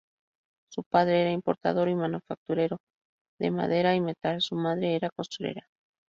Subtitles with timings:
[0.71, 2.79] Su padre era importador y manufacturero
[3.39, 5.67] de madera y metal; su madre era costurera.